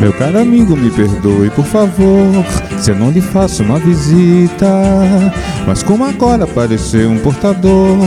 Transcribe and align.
Meu 0.00 0.14
caro 0.14 0.38
amigo, 0.38 0.74
me 0.74 0.90
perdoe, 0.90 1.50
por 1.50 1.66
favor, 1.66 2.44
se 2.78 2.90
eu 2.90 2.96
não 2.96 3.10
lhe 3.10 3.20
faço 3.20 3.62
uma 3.62 3.78
visita. 3.78 4.66
Mas 5.66 5.82
como 5.82 6.04
agora 6.04 6.44
apareceu 6.44 7.10
um 7.10 7.18
portador, 7.18 7.98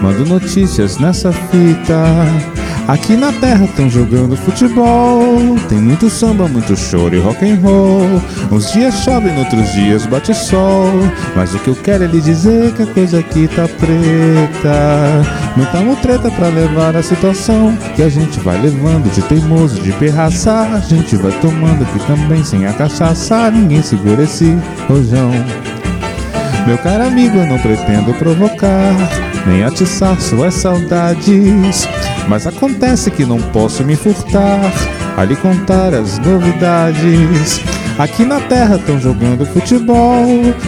mando 0.00 0.24
notícias 0.24 0.96
nessa 0.96 1.30
fita. 1.30 2.61
Aqui 2.88 3.16
na 3.16 3.32
terra 3.32 3.64
estão 3.64 3.88
jogando 3.88 4.36
futebol, 4.36 5.56
tem 5.68 5.78
muito 5.78 6.10
samba, 6.10 6.48
muito 6.48 6.76
choro 6.76 7.14
e 7.14 7.20
rock 7.20 7.48
and 7.48 7.60
roll. 7.62 8.20
Uns 8.50 8.72
dias 8.72 8.94
chove, 9.04 9.30
outros 9.38 9.72
dias 9.72 10.04
bate 10.06 10.34
sol, 10.34 10.90
mas 11.36 11.54
o 11.54 11.58
que 11.60 11.68
eu 11.68 11.76
quero 11.76 12.04
é 12.04 12.06
lhe 12.06 12.20
dizer 12.20 12.72
que 12.72 12.82
a 12.82 12.86
coisa 12.86 13.20
aqui 13.20 13.48
tá 13.48 13.68
preta. 13.68 15.22
Muita 15.56 16.02
treta 16.02 16.30
pra 16.30 16.48
levar 16.48 16.96
a 16.96 17.02
situação 17.02 17.76
que 17.94 18.02
a 18.02 18.08
gente 18.08 18.40
vai 18.40 18.60
levando 18.60 19.12
de 19.12 19.22
teimoso, 19.22 19.80
de 19.80 19.92
perraça. 19.92 20.52
A 20.52 20.80
gente 20.80 21.16
vai 21.16 21.32
tomando 21.40 21.82
aqui 21.82 21.98
também 22.06 22.42
sem 22.44 22.66
a 22.66 22.72
cachaça, 22.72 23.50
ninguém 23.50 23.82
segura 23.82 24.24
esse 24.24 24.58
rojão. 24.88 25.30
Meu 26.66 26.78
caro 26.78 27.04
amigo, 27.04 27.36
eu 27.38 27.46
não 27.46 27.58
pretendo 27.58 28.14
provocar, 28.14 28.94
nem 29.46 29.64
atiçar 29.64 30.20
suas 30.20 30.54
saudades. 30.54 31.88
Mas 32.28 32.46
acontece 32.46 33.10
que 33.10 33.24
não 33.24 33.38
posso 33.50 33.84
me 33.84 33.96
furtar 33.96 34.60
a 35.16 35.24
lhe 35.24 35.34
contar 35.36 35.92
as 35.92 36.18
novidades. 36.18 37.60
Aqui 37.98 38.24
na 38.24 38.40
terra 38.40 38.76
estão 38.76 38.98
jogando 38.98 39.46
futebol. 39.46 40.26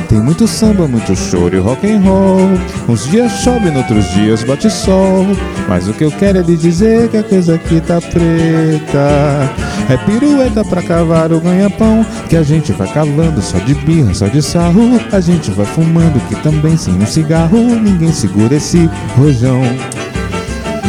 Tem 0.09 0.21
muito 0.21 0.47
samba, 0.47 0.87
muito 0.87 1.17
choro 1.17 1.57
e 1.57 1.59
rock 1.59 1.91
and 1.91 2.01
roll. 2.01 2.51
Uns 2.89 3.09
dias 3.09 3.33
chove, 3.41 3.71
outros 3.71 4.09
dias 4.11 4.45
bate 4.45 4.71
sol. 4.71 5.27
Mas 5.69 5.89
o 5.89 5.93
que 5.93 6.05
eu 6.05 6.11
quero 6.13 6.39
é 6.39 6.43
lhe 6.43 6.57
dizer 6.57 7.09
que 7.09 7.17
a 7.17 7.23
coisa 7.23 7.55
aqui 7.55 7.81
tá 7.81 8.01
preta. 8.01 9.51
É 9.89 9.97
pirueta 10.07 10.65
pra 10.65 10.83
cavar 10.83 11.33
o 11.33 11.41
ganha-pão. 11.41 12.05
Que 12.29 12.37
a 12.37 12.43
gente 12.43 12.73
vai 12.73 12.89
cavando 12.89 13.41
só 13.41 13.59
de 13.59 13.75
birra, 13.75 14.15
só 14.15 14.27
de 14.27 14.43
sarro. 14.43 15.01
A 15.13 15.21
gente 15.21 15.51
vai 15.51 15.67
fumando 15.67 16.21
que 16.29 16.37
também 16.37 16.77
sem 16.77 16.95
um 16.95 17.07
cigarro. 17.07 17.59
Ninguém 17.59 18.13
segura 18.13 18.55
esse 18.55 18.89
rojão. 19.17 19.63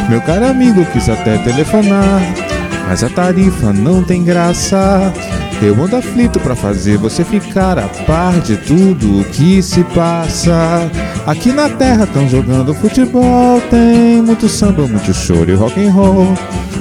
Meu 0.10 0.22
caro 0.22 0.46
amigo 0.46 0.86
quis 0.94 1.10
até 1.10 1.36
telefonar, 1.40 2.22
mas 2.88 3.04
a 3.04 3.10
tarifa 3.10 3.74
não 3.74 4.04
tem 4.04 4.24
graça. 4.24 5.14
Eu 5.62 5.82
ando 5.82 5.96
aflito 5.96 6.40
pra 6.40 6.56
fazer 6.56 6.98
você 6.98 7.24
ficar 7.24 7.80
a 7.80 7.88
par 7.88 8.40
de 8.42 8.58
tudo 8.58 9.22
o 9.22 9.24
que 9.26 9.62
se 9.62 9.84
passa. 9.86 10.90
Aqui 11.26 11.52
na 11.52 11.70
terra 11.70 12.06
tão 12.06 12.28
jogando 12.28 12.74
futebol, 12.74 13.62
tem 13.70 14.22
muito 14.22 14.48
samba, 14.50 14.88
muito 14.88 15.14
choro 15.14 15.50
e 15.50 15.56
rock 15.56 15.84
and 15.84 15.92
roll. 15.92 16.34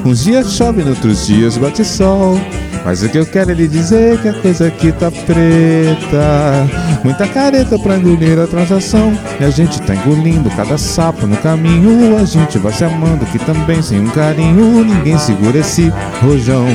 Uns 0.05 0.25
dias 0.25 0.53
chove, 0.53 0.83
outros 0.83 1.27
dias 1.27 1.57
bate 1.57 1.85
sol. 1.85 2.39
Mas 2.85 3.03
o 3.03 3.09
que 3.09 3.19
eu 3.19 3.25
quero 3.25 3.51
é 3.51 3.55
lhe 3.55 3.67
dizer 3.67 4.21
que 4.21 4.29
a 4.29 4.35
coisa 4.35 4.67
aqui 4.67 4.93
tá 4.93 5.11
preta. 5.11 6.69
Muita 7.03 7.27
careta 7.27 7.79
pra 7.79 7.97
engolir 7.97 8.39
a 8.39 8.47
transação. 8.47 9.13
E 9.41 9.45
a 9.45 9.51
gente 9.51 9.81
tá 9.83 9.95
engolindo 9.95 10.51
cada 10.51 10.77
sapo 10.77 11.27
no 11.27 11.37
caminho. 11.39 12.19
A 12.19 12.25
gente 12.25 12.59
vai 12.59 12.73
se 12.73 12.85
amando 12.85 13.25
que 13.27 13.39
também 13.39 13.81
sem 13.81 14.01
um 14.01 14.11
carinho. 14.11 14.85
Ninguém 14.85 15.19
segura 15.19 15.59
esse 15.59 15.91
rojão. 16.21 16.67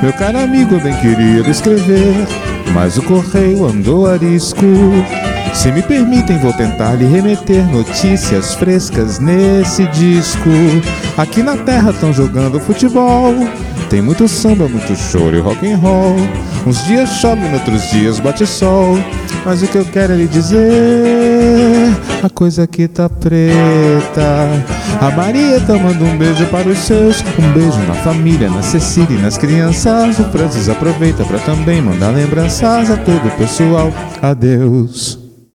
Meu 0.00 0.12
caro 0.12 0.38
amigo, 0.38 0.78
bem 0.80 0.94
queria 0.98 1.40
escrever. 1.50 2.14
Mas 2.72 2.96
o 2.96 3.02
correio 3.02 3.66
andou 3.66 4.06
a 4.06 4.16
risco. 4.16 4.66
Se 5.52 5.72
me 5.72 5.82
permitem, 5.82 6.38
vou 6.38 6.52
tentar 6.52 6.92
lhe 6.92 7.06
remeter 7.06 7.66
notícias 7.72 8.54
frescas 8.54 9.18
nesse 9.18 9.84
disco. 9.86 10.50
Aqui 11.16 11.42
na 11.42 11.56
terra 11.56 11.90
estão 11.90 12.12
jogando 12.12 12.60
futebol. 12.60 13.34
Tem 13.88 14.02
muito 14.02 14.26
samba, 14.26 14.68
muito 14.68 14.96
choro 14.96 15.36
e 15.36 15.40
rock 15.40 15.70
and 15.70 15.76
roll. 15.78 16.16
Uns 16.66 16.84
dias 16.86 17.08
chove, 17.20 17.42
outros 17.54 17.82
dias 17.90 18.18
bate 18.18 18.46
sol. 18.46 18.98
Mas 19.44 19.62
o 19.62 19.68
que 19.68 19.78
eu 19.78 19.84
quero 19.84 20.12
é 20.12 20.16
lhe 20.16 20.26
dizer, 20.26 20.60
a 22.20 22.28
coisa 22.28 22.64
aqui 22.64 22.88
tá 22.88 23.08
preta. 23.08 24.48
A 25.00 25.10
Maria 25.12 25.60
tá 25.60 25.78
manda 25.78 26.04
um 26.04 26.18
beijo 26.18 26.44
para 26.46 26.68
os 26.68 26.78
seus, 26.78 27.22
um 27.38 27.52
beijo 27.52 27.78
na 27.86 27.94
família, 27.94 28.50
na 28.50 28.62
Cecília 28.62 29.16
e 29.16 29.22
nas 29.22 29.38
crianças. 29.38 30.18
O 30.18 30.24
Francis 30.24 30.68
aproveita 30.68 31.24
para 31.24 31.38
também 31.38 31.80
mandar 31.80 32.10
lembranças 32.10 32.90
a 32.90 32.96
todo 32.96 33.28
o 33.28 33.30
pessoal. 33.32 33.92
Adeus. 34.20 35.25